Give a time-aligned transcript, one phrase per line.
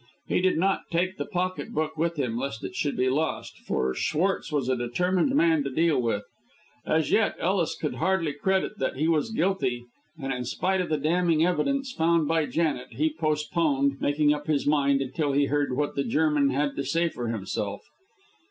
[0.25, 3.93] He did not take the pocket book with him lest it should be lost, for
[3.93, 6.23] Schwartz was a determined man to deal with.
[6.87, 9.83] As yet Ellis could hardly credit that he was guilty,
[10.19, 14.65] and in spite of the damning evidence found by Janet he postponed, making up his
[14.65, 17.83] mind until he heard what the German had to say for himself.